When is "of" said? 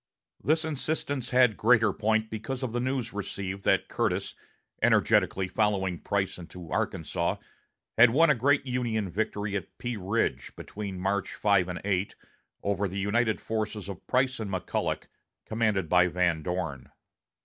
2.63-2.71, 13.87-14.07